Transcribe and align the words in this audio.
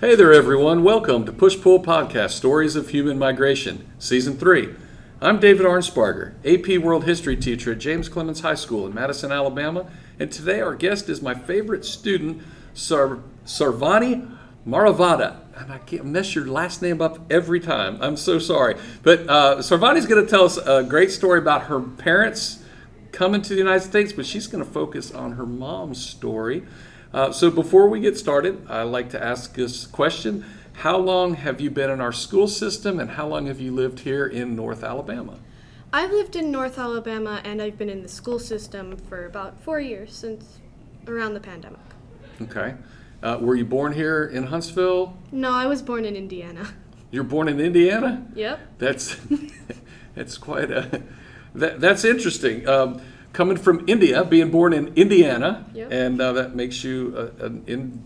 Hey 0.00 0.14
there, 0.14 0.32
everyone. 0.32 0.82
Welcome 0.82 1.26
to 1.26 1.32
Push 1.32 1.60
Pull 1.60 1.82
Podcast 1.82 2.30
Stories 2.30 2.74
of 2.74 2.88
Human 2.88 3.18
Migration, 3.18 3.86
Season 3.98 4.34
3. 4.34 4.74
I'm 5.20 5.38
David 5.38 5.66
Arnsparger, 5.66 6.32
AP 6.42 6.82
World 6.82 7.04
History 7.04 7.36
teacher 7.36 7.72
at 7.72 7.80
James 7.80 8.08
Clemens 8.08 8.40
High 8.40 8.54
School 8.54 8.86
in 8.86 8.94
Madison, 8.94 9.30
Alabama, 9.30 9.90
and 10.18 10.32
today 10.32 10.62
our 10.62 10.74
guest 10.74 11.10
is 11.10 11.20
my 11.20 11.34
favorite 11.34 11.84
student, 11.84 12.42
Sar- 12.72 13.18
Sarvani 13.44 14.38
Maravada. 14.66 15.36
And 15.54 15.70
I 15.70 15.76
can't 15.76 16.06
mess 16.06 16.34
your 16.34 16.46
last 16.46 16.80
name 16.80 17.02
up 17.02 17.30
every 17.30 17.60
time. 17.60 17.98
I'm 18.00 18.16
so 18.16 18.38
sorry. 18.38 18.76
But 19.02 19.28
uh, 19.28 19.56
Sarvani's 19.58 20.06
going 20.06 20.24
to 20.24 20.30
tell 20.30 20.44
us 20.44 20.56
a 20.56 20.82
great 20.82 21.10
story 21.10 21.40
about 21.40 21.64
her 21.64 21.78
parents 21.78 22.64
coming 23.12 23.42
to 23.42 23.50
the 23.50 23.58
United 23.58 23.82
States, 23.82 24.14
but 24.14 24.24
she's 24.24 24.46
going 24.46 24.64
to 24.64 24.70
focus 24.70 25.12
on 25.12 25.32
her 25.32 25.44
mom's 25.44 26.02
story. 26.02 26.62
Uh, 27.12 27.32
so 27.32 27.50
before 27.50 27.88
we 27.88 28.00
get 28.00 28.16
started, 28.16 28.64
I 28.68 28.82
like 28.82 29.10
to 29.10 29.22
ask 29.22 29.54
this 29.54 29.86
question 29.86 30.44
How 30.74 30.96
long 30.96 31.34
have 31.34 31.60
you 31.60 31.70
been 31.70 31.90
in 31.90 32.00
our 32.00 32.12
school 32.12 32.46
system, 32.46 33.00
and 33.00 33.10
how 33.10 33.26
long 33.26 33.46
have 33.46 33.60
you 33.60 33.72
lived 33.72 34.00
here 34.00 34.26
in 34.26 34.54
North 34.54 34.84
Alabama? 34.84 35.38
I've 35.92 36.12
lived 36.12 36.36
in 36.36 36.52
North 36.52 36.78
Alabama 36.78 37.40
and 37.44 37.60
I've 37.60 37.76
been 37.76 37.90
in 37.90 38.02
the 38.02 38.08
school 38.08 38.38
system 38.38 38.96
for 38.96 39.26
about 39.26 39.60
four 39.60 39.80
years 39.80 40.14
since 40.14 40.58
around 41.08 41.34
the 41.34 41.40
pandemic. 41.40 41.80
Okay. 42.42 42.74
Uh, 43.22 43.38
were 43.40 43.56
you 43.56 43.64
born 43.64 43.92
here 43.92 44.24
in 44.24 44.44
Huntsville? 44.44 45.16
No, 45.32 45.50
I 45.50 45.66
was 45.66 45.82
born 45.82 46.04
in 46.04 46.14
Indiana. 46.14 46.74
You're 47.10 47.24
born 47.24 47.48
in 47.48 47.58
Indiana? 47.60 48.24
Yep. 48.36 48.60
That's 48.78 49.16
that's 50.14 50.38
quite 50.38 50.70
a 50.70 51.02
that, 51.56 51.80
that's 51.80 52.04
interesting. 52.04 52.68
Um, 52.68 53.02
coming 53.32 53.56
from 53.56 53.84
India, 53.86 54.24
being 54.24 54.50
born 54.50 54.72
in 54.72 54.88
Indiana, 54.94 55.66
Yep. 55.74 55.92
and 55.92 56.20
uh, 56.20 56.32
that 56.32 56.54
makes 56.54 56.82
you 56.84 57.14
uh, 57.16 57.44
an 57.46 57.64
in, 57.66 58.02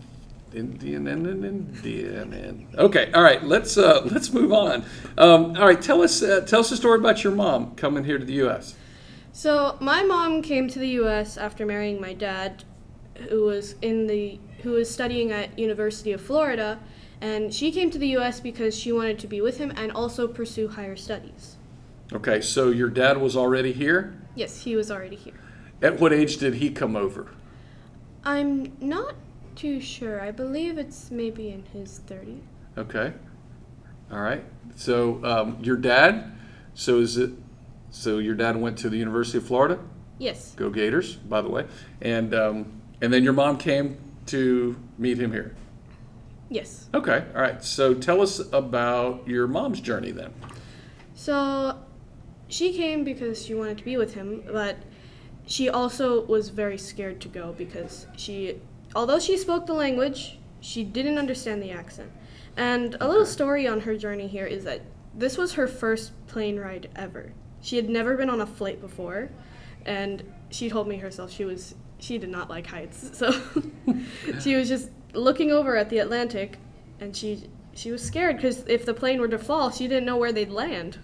Indian 0.53 1.07
and 1.07 1.27
an 1.27 1.43
Indian. 1.43 2.33
And, 2.33 2.75
okay, 2.77 3.11
all 3.13 3.21
right. 3.23 3.43
Let's 3.43 3.77
uh, 3.77 4.01
let's 4.05 4.31
move 4.31 4.53
on. 4.53 4.85
Um, 5.17 5.57
all 5.57 5.65
right, 5.65 5.81
tell 5.81 6.01
us 6.01 6.23
uh, 6.23 6.41
tell 6.41 6.61
us 6.61 6.71
a 6.71 6.77
story 6.77 6.99
about 6.99 7.23
your 7.23 7.33
mom 7.33 7.75
coming 7.75 8.03
here 8.03 8.17
to 8.17 8.25
the 8.25 8.33
U.S. 8.33 8.75
So 9.33 9.77
my 9.81 10.03
mom 10.03 10.41
came 10.41 10.69
to 10.69 10.79
the 10.79 10.87
U.S. 10.89 11.37
after 11.37 11.65
marrying 11.65 11.99
my 11.99 12.13
dad, 12.13 12.63
who 13.29 13.43
was 13.43 13.75
in 13.81 14.07
the 14.07 14.39
who 14.63 14.71
was 14.71 14.89
studying 14.89 15.31
at 15.31 15.59
University 15.59 16.13
of 16.13 16.21
Florida, 16.21 16.79
and 17.21 17.53
she 17.53 17.71
came 17.71 17.91
to 17.91 17.99
the 17.99 18.07
U.S. 18.09 18.39
because 18.39 18.77
she 18.77 18.91
wanted 18.91 19.19
to 19.19 19.27
be 19.27 19.41
with 19.41 19.57
him 19.57 19.71
and 19.75 19.91
also 19.91 20.27
pursue 20.27 20.69
higher 20.69 20.95
studies. 20.95 21.57
Okay, 22.13 22.39
so 22.39 22.69
your 22.69 22.89
dad 22.89 23.17
was 23.17 23.35
already 23.35 23.73
here. 23.73 24.15
Yes, 24.35 24.63
he 24.63 24.75
was 24.75 24.91
already 24.91 25.15
here. 25.15 25.39
At 25.81 25.99
what 25.99 26.13
age 26.13 26.37
did 26.37 26.55
he 26.55 26.69
come 26.69 26.95
over? 26.95 27.31
I'm 28.23 28.75
not 28.79 29.15
too 29.55 29.79
sure. 29.79 30.21
I 30.21 30.31
believe 30.31 30.77
it's 30.77 31.11
maybe 31.11 31.49
in 31.49 31.63
his 31.73 32.01
30s. 32.07 32.41
Okay. 32.77 33.13
All 34.11 34.21
right. 34.21 34.43
So 34.75 35.23
um, 35.23 35.57
your 35.61 35.77
dad. 35.77 36.31
So 36.73 36.99
is 36.99 37.17
it? 37.17 37.31
So 37.89 38.17
your 38.17 38.35
dad 38.35 38.57
went 38.57 38.77
to 38.79 38.89
the 38.89 38.97
University 38.97 39.37
of 39.37 39.47
Florida. 39.47 39.79
Yes. 40.17 40.53
Go 40.55 40.69
Gators, 40.69 41.15
by 41.15 41.41
the 41.41 41.49
way. 41.49 41.65
And 42.01 42.33
um, 42.33 42.81
and 43.01 43.11
then 43.13 43.23
your 43.23 43.33
mom 43.33 43.57
came 43.57 43.97
to 44.27 44.75
meet 44.97 45.17
him 45.17 45.31
here. 45.31 45.55
Yes. 46.49 46.89
Okay. 46.93 47.25
All 47.33 47.41
right. 47.41 47.63
So 47.63 47.93
tell 47.93 48.21
us 48.21 48.39
about 48.51 49.27
your 49.27 49.47
mom's 49.47 49.79
journey 49.79 50.11
then. 50.11 50.33
So 51.13 51.77
she 52.47 52.73
came 52.73 53.03
because 53.03 53.45
she 53.45 53.53
wanted 53.53 53.77
to 53.77 53.83
be 53.83 53.97
with 53.97 54.13
him, 54.13 54.43
but 54.51 54.77
she 55.47 55.69
also 55.69 56.25
was 56.25 56.49
very 56.49 56.77
scared 56.77 57.21
to 57.21 57.27
go 57.27 57.53
because 57.57 58.07
she, 58.15 58.59
although 58.95 59.19
she 59.19 59.37
spoke 59.37 59.65
the 59.65 59.73
language, 59.73 60.39
she 60.59 60.83
didn't 60.83 61.17
understand 61.17 61.61
the 61.61 61.71
accent. 61.71 62.11
And 62.57 62.95
a 62.99 63.07
little 63.07 63.25
story 63.25 63.67
on 63.67 63.81
her 63.81 63.97
journey 63.97 64.27
here 64.27 64.45
is 64.45 64.63
that 64.63 64.81
this 65.13 65.37
was 65.37 65.53
her 65.53 65.67
first 65.67 66.11
plane 66.27 66.57
ride 66.57 66.89
ever. 66.95 67.33
She 67.61 67.75
had 67.75 67.89
never 67.89 68.15
been 68.15 68.29
on 68.29 68.41
a 68.41 68.45
flight 68.45 68.81
before, 68.81 69.29
and 69.85 70.23
she 70.49 70.69
told 70.69 70.87
me 70.87 70.97
herself 70.97 71.31
she 71.31 71.45
was 71.45 71.75
she 71.97 72.17
did 72.17 72.29
not 72.29 72.49
like 72.49 72.67
heights. 72.67 73.11
So 73.13 73.31
she 74.41 74.55
was 74.55 74.67
just 74.67 74.89
looking 75.13 75.51
over 75.51 75.75
at 75.75 75.89
the 75.89 75.99
Atlantic, 75.99 76.57
and 76.99 77.15
she 77.15 77.49
she 77.73 77.91
was 77.91 78.01
scared 78.01 78.37
because 78.37 78.65
if 78.67 78.85
the 78.85 78.93
plane 78.93 79.19
were 79.19 79.27
to 79.27 79.37
fall, 79.37 79.71
she 79.71 79.87
didn't 79.87 80.05
know 80.05 80.17
where 80.17 80.31
they'd 80.31 80.51
land. 80.51 80.97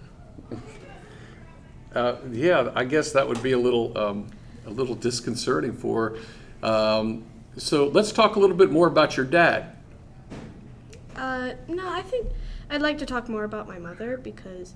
Uh, 1.94 2.16
yeah, 2.30 2.70
I 2.74 2.84
guess 2.84 3.12
that 3.12 3.26
would 3.26 3.42
be 3.42 3.52
a 3.52 3.58
little 3.58 3.96
um, 3.96 4.28
a 4.66 4.70
little 4.70 4.94
disconcerting 4.94 5.74
for. 5.74 6.16
Um, 6.62 7.24
so 7.56 7.88
let's 7.88 8.12
talk 8.12 8.36
a 8.36 8.40
little 8.40 8.56
bit 8.56 8.70
more 8.70 8.86
about 8.86 9.16
your 9.16 9.26
dad. 9.26 9.76
Uh, 11.16 11.52
no, 11.68 11.88
I 11.88 12.02
think 12.02 12.28
I'd 12.70 12.82
like 12.82 12.98
to 12.98 13.06
talk 13.06 13.28
more 13.28 13.44
about 13.44 13.68
my 13.68 13.78
mother 13.78 14.16
because 14.16 14.74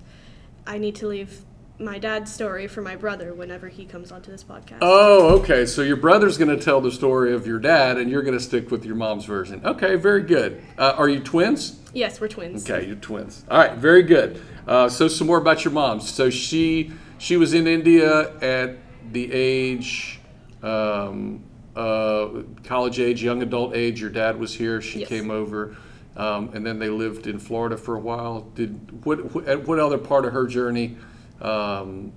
I 0.65 0.77
need 0.77 0.95
to 0.95 1.07
leave 1.07 1.41
my 1.79 1.99
dad's 1.99 2.33
story 2.33 2.67
for 2.67 2.81
my 2.81 2.95
brother 2.95 3.33
whenever 3.33 3.67
he 3.69 3.85
comes 3.85 4.11
onto 4.11 4.31
this 4.31 4.43
podcast. 4.43 4.79
Oh, 4.81 5.39
okay. 5.39 5.65
So 5.65 5.81
your 5.81 5.95
brother's 5.95 6.37
going 6.37 6.55
to 6.55 6.63
tell 6.63 6.81
the 6.81 6.91
story 6.91 7.33
of 7.33 7.45
your 7.45 7.59
dad, 7.59 7.97
and 7.97 8.09
you're 8.09 8.23
going 8.23 8.37
to 8.37 8.43
stick 8.43 8.71
with 8.71 8.83
your 8.85 8.95
mom's 8.95 9.25
version. 9.25 9.61
Okay, 9.63 9.95
very 9.95 10.23
good. 10.23 10.61
Uh, 10.77 10.93
are 10.97 11.09
you 11.09 11.19
twins? 11.19 11.79
Yes, 11.93 12.19
we're 12.19 12.27
twins. 12.27 12.69
Okay, 12.69 12.85
you're 12.87 12.95
twins. 12.95 13.43
All 13.49 13.57
right, 13.57 13.77
very 13.77 14.03
good. 14.03 14.41
Uh, 14.67 14.89
so 14.89 15.07
some 15.07 15.27
more 15.27 15.37
about 15.37 15.63
your 15.63 15.73
mom. 15.73 16.01
So 16.01 16.29
she 16.29 16.91
she 17.17 17.37
was 17.37 17.53
in 17.53 17.67
India 17.67 18.35
at 18.41 18.77
the 19.11 19.31
age, 19.31 20.19
um, 20.63 21.43
uh, 21.75 22.29
college 22.63 22.99
age, 22.99 23.23
young 23.23 23.41
adult 23.41 23.75
age. 23.75 24.01
Your 24.01 24.09
dad 24.09 24.39
was 24.39 24.53
here. 24.53 24.81
She 24.81 24.99
Yes. 24.99 25.09
came 25.09 25.29
over, 25.31 25.75
um, 26.15 26.49
and 26.53 26.65
then 26.65 26.79
they 26.79 26.89
lived 26.89 27.27
in 27.27 27.39
Florida 27.39 27.77
for 27.77 27.95
a 27.95 27.99
while. 27.99 28.47
Did 28.55 29.05
what? 29.05 29.33
What, 29.33 29.47
at 29.47 29.67
what 29.67 29.79
other 29.79 29.97
part 29.97 30.25
of 30.25 30.33
her 30.33 30.47
journey 30.47 30.97
um, 31.41 32.11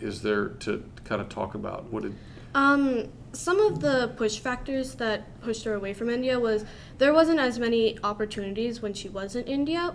is 0.00 0.22
there 0.22 0.48
to 0.60 0.82
kind 1.04 1.20
of 1.20 1.28
talk 1.28 1.54
about? 1.54 1.90
What 1.92 2.02
did? 2.02 2.14
Um, 2.54 3.08
some 3.32 3.58
of 3.60 3.80
the 3.80 4.12
push 4.16 4.38
factors 4.38 4.94
that 4.96 5.40
pushed 5.40 5.64
her 5.64 5.72
away 5.74 5.94
from 5.94 6.10
India 6.10 6.38
was 6.38 6.66
there 6.98 7.14
wasn't 7.14 7.40
as 7.40 7.58
many 7.58 7.98
opportunities 8.04 8.82
when 8.82 8.92
she 8.92 9.08
was 9.08 9.34
in 9.34 9.44
India, 9.44 9.94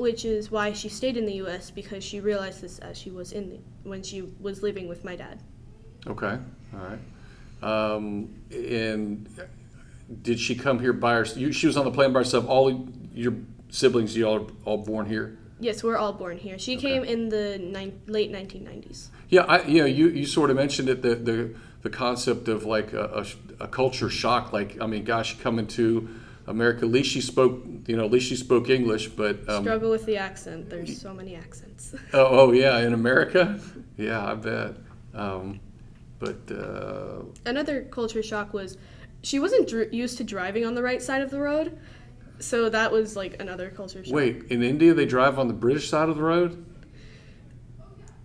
which 0.00 0.24
is 0.24 0.50
why 0.50 0.72
she 0.72 0.88
stayed 0.88 1.18
in 1.18 1.26
the 1.26 1.34
U.S. 1.34 1.70
because 1.70 2.02
she 2.02 2.20
realized 2.20 2.62
this 2.62 2.78
as 2.78 2.96
she 2.96 3.10
was 3.10 3.32
in 3.32 3.50
the, 3.50 3.58
when 3.82 4.02
she 4.02 4.22
was 4.40 4.62
living 4.62 4.88
with 4.88 5.04
my 5.04 5.14
dad. 5.14 5.38
Okay, 6.06 6.38
all 6.72 6.80
right. 6.80 6.98
Um, 7.62 8.34
and 8.50 9.28
did 10.22 10.40
she 10.40 10.54
come 10.54 10.78
here 10.78 10.94
by 10.94 11.16
herself? 11.16 11.38
You, 11.38 11.52
she 11.52 11.66
was 11.66 11.76
on 11.76 11.84
the 11.84 11.90
plane 11.90 12.14
by 12.14 12.20
herself. 12.20 12.48
All 12.48 12.88
your 13.12 13.34
siblings, 13.68 14.16
you 14.16 14.24
all 14.24 14.38
are 14.38 14.46
all 14.64 14.78
born 14.78 15.04
here. 15.04 15.36
Yes, 15.60 15.84
we're 15.84 15.98
all 15.98 16.14
born 16.14 16.38
here. 16.38 16.58
She 16.58 16.76
came 16.76 17.04
in 17.04 17.28
the 17.28 17.58
nine, 17.58 18.00
late 18.06 18.32
1990s. 18.32 19.08
Yeah, 19.28 19.42
I, 19.42 19.62
you 19.64 19.82
know, 19.82 19.86
you, 19.86 20.08
you 20.08 20.24
sort 20.24 20.48
of 20.48 20.56
mentioned 20.56 20.88
it 20.88 21.02
the 21.02 21.14
the, 21.14 21.54
the 21.82 21.90
concept 21.90 22.48
of 22.48 22.64
like 22.64 22.94
a, 22.94 23.26
a, 23.60 23.64
a 23.64 23.68
culture 23.68 24.08
shock. 24.08 24.54
Like, 24.54 24.80
I 24.80 24.86
mean, 24.86 25.04
gosh, 25.04 25.38
coming 25.40 25.66
to 25.66 26.08
America, 26.50 26.84
at 26.84 26.90
least 26.90 27.10
she 27.10 27.20
spoke, 27.20 27.62
you 27.86 27.96
know, 27.96 28.04
at 28.04 28.10
least 28.10 28.26
she 28.26 28.36
spoke 28.36 28.68
English. 28.68 29.08
But 29.08 29.48
um, 29.48 29.64
Struggle 29.64 29.90
with 29.90 30.04
the 30.06 30.16
accent. 30.16 30.68
There's 30.68 31.00
so 31.00 31.14
many 31.14 31.34
accents. 31.36 31.94
oh, 32.12 32.26
oh 32.40 32.52
yeah, 32.52 32.78
in 32.80 32.92
America, 32.92 33.58
yeah, 33.96 34.24
I 34.24 34.34
bet. 34.34 34.74
Um, 35.14 35.60
but 36.18 36.38
uh, 36.52 37.22
Another 37.46 37.82
culture 37.84 38.22
shock 38.22 38.52
was 38.52 38.76
she 39.22 39.38
wasn't 39.38 39.68
dr- 39.68 39.92
used 39.92 40.18
to 40.18 40.24
driving 40.24 40.64
on 40.66 40.74
the 40.74 40.82
right 40.82 41.00
side 41.02 41.22
of 41.22 41.30
the 41.30 41.40
road, 41.40 41.78
so 42.38 42.68
that 42.68 42.90
was 42.92 43.16
like 43.16 43.40
another 43.40 43.70
culture 43.70 44.04
shock. 44.04 44.14
wait, 44.14 44.44
in 44.50 44.62
India 44.62 44.92
they 44.92 45.06
drive 45.06 45.38
on 45.38 45.48
the 45.48 45.54
British 45.54 45.88
side 45.88 46.08
of 46.08 46.16
the 46.16 46.22
road. 46.22 46.64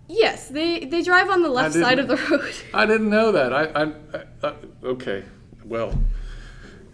Yes, 0.08 0.48
they 0.48 0.84
they 0.84 1.02
drive 1.02 1.28
on 1.30 1.42
the 1.42 1.48
left 1.48 1.74
side 1.74 1.98
of 1.98 2.06
the 2.08 2.16
road. 2.30 2.54
I 2.72 2.86
didn't 2.86 3.10
know 3.10 3.32
that. 3.32 3.52
I, 3.52 3.64
I, 3.64 3.82
I, 3.84 4.24
I 4.48 4.54
okay. 4.84 5.24
Well, 5.64 5.98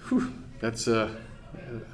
whew, 0.09 0.33
that's 0.63 0.89
uh, 0.89 1.11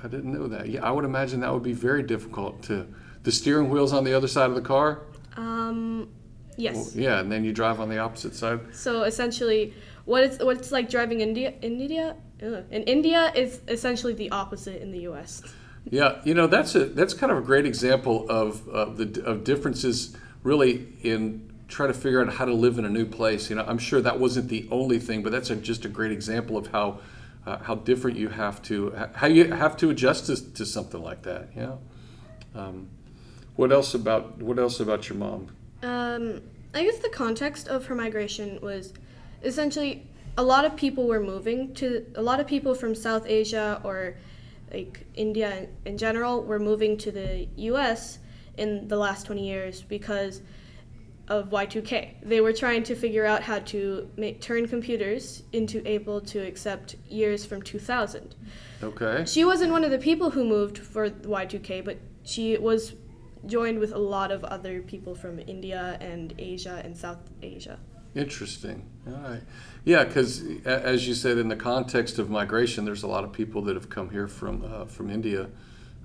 I 0.05 0.09
didn't 0.09 0.33
know 0.33 0.47
that. 0.47 0.69
Yeah, 0.69 0.85
I 0.85 0.93
would 0.93 1.05
imagine 1.05 1.41
that 1.41 1.53
would 1.53 1.65
be 1.65 1.73
very 1.73 2.05
difficult 2.05 2.63
to. 2.65 2.87
The 3.25 3.33
steering 3.33 3.69
wheel's 3.71 3.93
on 3.93 4.05
the 4.05 4.15
other 4.15 4.29
side 4.29 4.49
of 4.49 4.55
the 4.55 4.63
car. 4.63 5.01
Um, 5.37 6.09
yes. 6.57 6.77
Well, 6.77 6.91
yeah, 6.95 7.19
and 7.19 7.33
then 7.33 7.45
you 7.45 7.53
drive 7.53 7.81
on 7.81 7.89
the 7.89 7.99
opposite 7.99 8.35
side. 8.35 8.61
So 8.73 9.03
essentially, 9.03 9.75
what 10.05 10.23
it's 10.23 10.39
what 10.39 10.59
it's 10.59 10.71
like 10.71 10.89
driving 10.89 11.21
India 11.21 11.55
in 11.63 11.81
India 11.81 12.17
ugh, 12.43 12.65
in 12.71 12.83
India 12.85 13.33
is 13.35 13.61
essentially 13.69 14.13
the 14.13 14.31
opposite 14.31 14.81
in 14.81 14.93
the 14.93 15.01
U.S. 15.01 15.43
Yeah, 15.91 16.21
you 16.25 16.35
know 16.35 16.47
that's 16.47 16.75
a 16.75 16.85
that's 16.85 17.15
kind 17.15 17.33
of 17.33 17.39
a 17.39 17.43
great 17.43 17.65
example 17.65 18.29
of 18.29 18.69
of 18.69 18.99
the 18.99 19.25
of 19.25 19.45
differences 19.45 20.15
really 20.43 20.87
in 21.03 21.51
trying 21.69 21.93
to 21.93 21.99
figure 21.99 22.23
out 22.23 22.33
how 22.35 22.45
to 22.45 22.55
live 22.55 22.79
in 22.79 22.85
a 22.85 22.91
new 22.91 23.07
place. 23.07 23.49
You 23.49 23.57
know, 23.57 23.65
I'm 23.67 23.79
sure 23.79 24.01
that 24.03 24.21
wasn't 24.21 24.49
the 24.49 24.69
only 24.71 24.99
thing, 24.99 25.23
but 25.23 25.33
that's 25.33 25.51
a, 25.51 25.57
just 25.57 25.85
a 25.85 25.89
great 25.89 26.13
example 26.13 26.57
of 26.57 26.69
how 26.69 27.01
uh, 27.49 27.59
how 27.63 27.75
different 27.75 28.19
you 28.19 28.29
have 28.29 28.61
to 28.61 28.93
how 29.15 29.27
you 29.27 29.53
have 29.53 29.75
to 29.79 29.89
adjust 29.89 30.27
to, 30.27 30.53
to 30.55 30.67
something 30.67 31.03
like 31.03 31.23
that. 31.23 31.49
Yeah. 31.57 31.77
Um, 32.55 32.89
what 33.57 33.73
else 33.73 33.95
about 33.95 34.37
what 34.43 34.59
else 34.59 34.81
about 34.81 35.09
your 35.09 35.17
mom? 35.17 35.49
Um, 35.83 36.43
I 36.75 36.85
guess 36.85 36.99
the 36.99 37.09
context 37.09 37.69
of 37.69 37.87
her 37.87 37.95
migration 37.95 38.59
was 38.61 38.93
essentially 39.43 40.07
a 40.37 40.43
lot 40.43 40.65
of 40.67 40.77
people 40.77 41.07
were 41.07 41.21
moving 41.21 41.73
to 41.75 42.05
a 42.15 42.23
lot 42.23 42.39
of 42.39 42.47
people 42.47 42.75
from 42.75 42.95
South 42.95 43.25
Asia 43.27 43.81
or 43.83 44.17
like 44.71 45.07
India 45.15 45.69
in 45.87 45.97
general, 45.97 46.43
were 46.43 46.59
moving 46.59 46.99
to 46.99 47.11
the 47.11 47.49
U.S. 47.57 48.19
in 48.59 48.87
the 48.89 48.97
last 48.97 49.25
20 49.25 49.49
years 49.49 49.81
because 49.81 50.43
of 51.29 51.51
Y2K. 51.51 52.15
They 52.23 52.41
were 52.41 52.53
trying 52.53 52.83
to 52.85 52.95
figure 52.95 53.25
out 53.25 53.43
how 53.43 53.61
to 53.61 54.11
make, 54.17 54.41
turn 54.41 54.67
computers 54.67 55.43
into 55.53 55.87
able 55.87 56.21
to 56.23 56.39
accept 56.39 56.97
years 57.09 57.45
from 57.45 57.63
2000. 57.63 58.35
Okay. 58.83 59.25
She 59.27 59.45
wasn't 59.45 59.73
one 59.73 59.85
of 59.85 59.91
the 59.91 59.99
people 59.99 60.31
who 60.31 60.45
moved 60.45 60.79
for 60.79 61.11
Y2K, 61.11 61.85
but 61.85 61.99
she 62.25 62.57
was 62.57 62.95
joined 63.47 63.79
with 63.79 63.93
a 63.93 63.99
lot 63.99 64.31
of 64.31 64.45
other 64.45 64.83
people 64.83 65.15
from 65.15 65.39
India 65.41 65.97
and 66.01 66.35
Asia 66.39 66.81
and 66.85 66.97
South 66.97 67.19
Asia. 67.43 67.79
Interesting. 68.15 68.89
All 69.07 69.13
right. 69.15 69.43
Yeah, 69.85 70.05
because 70.05 70.43
as 70.65 71.07
you 71.07 71.15
said, 71.15 71.39
in 71.39 71.49
the 71.49 71.57
context 71.57 72.19
of 72.19 72.31
migration, 72.31 72.85
there's 72.85 73.03
a 73.03 73.07
lot 73.07 73.23
of 73.23 73.33
people 73.33 73.63
that 73.63 73.75
have 73.75 73.89
come 73.89 74.11
here 74.11 74.27
from 74.27 74.65
uh, 74.65 74.87
from 74.87 75.11
India. 75.11 75.49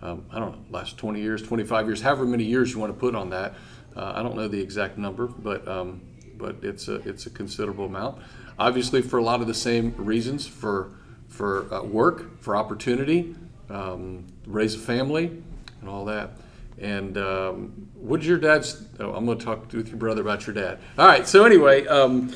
Um, 0.01 0.25
I 0.31 0.39
don't 0.39 0.51
know, 0.51 0.65
last 0.69 0.97
20 0.97 1.21
years, 1.21 1.41
25 1.41 1.87
years, 1.87 2.01
however 2.01 2.25
many 2.25 2.43
years 2.43 2.73
you 2.73 2.79
want 2.79 2.93
to 2.93 2.99
put 2.99 3.15
on 3.15 3.29
that. 3.29 3.55
Uh, 3.95 4.13
I 4.15 4.23
don't 4.23 4.35
know 4.35 4.47
the 4.47 4.59
exact 4.59 4.97
number, 4.97 5.27
but 5.27 5.67
um, 5.67 6.01
but 6.37 6.57
it's 6.63 6.87
a 6.87 6.95
it's 7.07 7.25
a 7.25 7.29
considerable 7.29 7.85
amount. 7.85 8.21
Obviously, 8.59 9.01
for 9.01 9.17
a 9.17 9.23
lot 9.23 9.41
of 9.41 9.47
the 9.47 9.53
same 9.53 9.93
reasons, 9.97 10.47
for 10.47 10.91
for 11.27 11.71
uh, 11.73 11.83
work, 11.83 12.39
for 12.41 12.55
opportunity, 12.55 13.35
um, 13.69 14.25
raise 14.45 14.75
a 14.75 14.79
family, 14.79 15.41
and 15.81 15.89
all 15.89 16.05
that. 16.05 16.31
And 16.79 17.17
um, 17.17 17.87
what 17.95 18.19
did 18.19 18.27
your 18.27 18.37
dad's? 18.39 18.83
Oh, 18.99 19.13
I'm 19.13 19.25
going 19.25 19.37
to 19.37 19.45
talk 19.45 19.71
with 19.71 19.87
your 19.87 19.97
brother 19.97 20.21
about 20.21 20.45
your 20.47 20.53
dad. 20.55 20.79
All 20.97 21.05
right. 21.07 21.27
So 21.27 21.45
anyway, 21.45 21.85
um, 21.87 22.29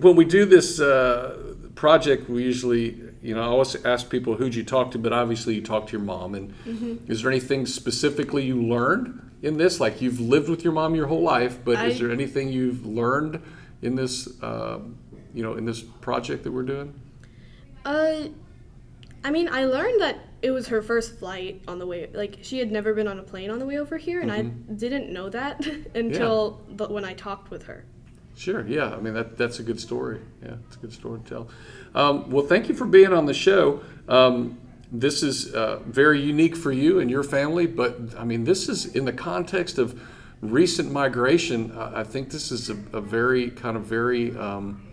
when 0.00 0.14
we 0.14 0.24
do 0.24 0.44
this 0.44 0.78
uh, 0.78 1.54
project, 1.74 2.28
we 2.28 2.42
usually, 2.42 3.00
you 3.22 3.34
know, 3.34 3.40
I 3.42 3.46
always 3.46 3.82
ask 3.84 4.10
people 4.10 4.34
who'd 4.36 4.54
you 4.54 4.62
talk 4.62 4.90
to, 4.92 4.98
but 4.98 5.12
obviously 5.12 5.54
you 5.54 5.62
talk 5.62 5.86
to 5.86 5.92
your 5.92 6.02
mom. 6.02 6.34
And 6.34 6.52
Mm-hmm. 6.66 7.10
is 7.10 7.22
there 7.22 7.30
anything 7.30 7.64
specifically 7.66 8.44
you 8.44 8.62
learned 8.62 9.27
in 9.42 9.56
this? 9.56 9.80
Like 9.80 10.00
you've 10.00 10.20
lived 10.20 10.48
with 10.48 10.64
your 10.64 10.72
mom 10.72 10.94
your 10.94 11.06
whole 11.06 11.22
life, 11.22 11.58
but 11.64 11.84
is 11.86 11.98
there 11.98 12.10
anything 12.10 12.48
you've 12.48 12.84
learned 12.86 13.42
in 13.82 13.94
this, 13.94 14.42
uh, 14.42 14.80
you 15.34 15.42
know, 15.42 15.54
in 15.54 15.64
this 15.64 15.82
project 15.82 16.44
that 16.44 16.52
we're 16.52 16.62
doing? 16.62 16.98
Uh, 17.84 18.28
I 19.24 19.30
mean, 19.30 19.48
I 19.48 19.64
learned 19.64 20.00
that 20.00 20.18
it 20.42 20.50
was 20.50 20.68
her 20.68 20.82
first 20.82 21.18
flight 21.18 21.62
on 21.66 21.78
the 21.78 21.86
way. 21.86 22.08
Like, 22.12 22.38
she 22.42 22.58
had 22.58 22.70
never 22.70 22.94
been 22.94 23.08
on 23.08 23.18
a 23.18 23.22
plane 23.22 23.50
on 23.50 23.58
the 23.58 23.66
way 23.66 23.78
over 23.78 23.96
here, 23.96 24.20
and 24.20 24.30
I 24.30 24.42
didn't 24.42 25.12
know 25.12 25.28
that 25.30 25.66
until 25.94 26.60
the, 26.68 26.86
when 26.86 27.04
I 27.04 27.14
talked 27.14 27.50
with 27.50 27.64
her. 27.64 27.84
Sure. 28.36 28.64
Yeah. 28.68 28.94
I 28.94 29.00
mean, 29.00 29.14
that 29.14 29.36
that's 29.36 29.58
a 29.58 29.64
good 29.64 29.80
story. 29.80 30.20
Yeah, 30.42 30.54
it's 30.66 30.76
a 30.76 30.78
good 30.78 30.92
story 30.92 31.18
to 31.20 31.28
tell. 31.28 31.48
Um, 31.94 32.30
well, 32.30 32.46
thank 32.46 32.68
you 32.68 32.74
for 32.74 32.84
being 32.84 33.12
on 33.12 33.26
the 33.26 33.34
show. 33.34 33.80
Um, 34.08 34.58
this 34.90 35.22
is 35.22 35.54
uh, 35.54 35.80
very 35.84 36.20
unique 36.20 36.56
for 36.56 36.72
you 36.72 37.00
and 37.00 37.10
your 37.10 37.22
family, 37.22 37.66
but 37.66 37.98
I 38.16 38.24
mean, 38.24 38.44
this 38.44 38.68
is 38.68 38.86
in 38.86 39.04
the 39.04 39.12
context 39.12 39.78
of 39.78 40.00
recent 40.40 40.90
migration. 40.90 41.72
Uh, 41.72 41.92
I 41.94 42.04
think 42.04 42.30
this 42.30 42.50
is 42.50 42.70
a, 42.70 42.76
a 42.92 43.00
very 43.00 43.50
kind 43.50 43.76
of 43.76 43.84
very, 43.84 44.36
um, 44.36 44.86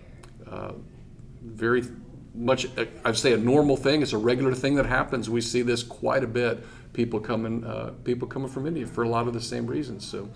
uh, 0.50 0.74
very 1.42 1.84
much. 2.34 2.66
uh, 2.78 2.86
I'd 3.06 3.18
say 3.18 3.34
a 3.34 3.38
normal 3.38 3.78
thing. 3.78 4.02
It's 4.02 4.14
a 4.14 4.18
regular 4.18 4.54
thing 4.54 4.76
that 4.76 4.86
happens. 4.86 5.30
We 5.30 5.42
see 5.42 5.62
this 5.62 5.82
quite 5.84 6.24
a 6.24 6.28
bit. 6.28 6.66
People 6.92 7.20
coming, 7.20 7.64
uh, 7.64 7.92
people 8.04 8.28
coming 8.28 8.50
from 8.50 8.68
India 8.68 8.86
for 8.88 9.04
a 9.04 9.10
lot 9.10 9.28
of 9.28 9.34
the 9.34 9.42
same 9.42 9.66
reasons. 9.66 10.06
So. 10.06 10.30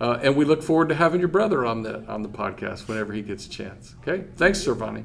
And 0.00 0.36
we 0.36 0.44
look 0.44 0.62
forward 0.62 0.90
to 0.90 0.94
having 0.94 1.18
your 1.18 1.30
brother 1.30 1.64
on 1.64 1.82
the 1.82 2.04
on 2.08 2.20
the 2.22 2.28
podcast 2.28 2.88
whenever 2.88 3.14
he 3.14 3.22
gets 3.22 3.46
a 3.46 3.48
chance. 3.48 3.94
Okay, 4.02 4.24
thanks, 4.36 4.62
Sarvani. 4.62 5.04